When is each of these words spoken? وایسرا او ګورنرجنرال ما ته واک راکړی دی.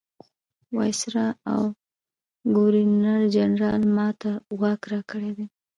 وایسرا 0.75 1.27
او 1.51 1.61
ګورنرجنرال 2.55 3.83
ما 3.95 4.07
ته 4.21 4.31
واک 4.61 4.81
راکړی 4.91 5.31
دی. 5.37 5.45